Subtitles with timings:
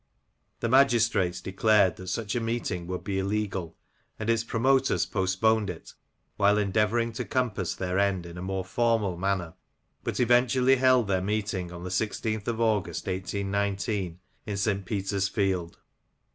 [0.61, 3.77] The magistrates declared that such a meeting would be illegal;
[4.17, 5.93] and its promoters postponed it
[6.37, 9.53] while endeavouring to compass their end in a more formal manner,
[10.03, 14.17] but eventually held their meeting on the i6th of August 1819,
[14.47, 14.83] in St.
[14.85, 15.77] Peter's Field.